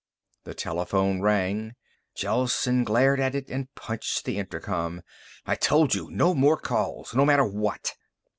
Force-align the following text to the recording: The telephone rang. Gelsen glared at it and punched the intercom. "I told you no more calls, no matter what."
The 0.45 0.55
telephone 0.55 1.21
rang. 1.21 1.75
Gelsen 2.15 2.83
glared 2.83 3.19
at 3.19 3.35
it 3.35 3.51
and 3.51 3.71
punched 3.75 4.25
the 4.25 4.39
intercom. 4.39 5.03
"I 5.45 5.53
told 5.53 5.93
you 5.93 6.09
no 6.09 6.33
more 6.33 6.57
calls, 6.57 7.13
no 7.13 7.23
matter 7.23 7.45
what." 7.45 7.93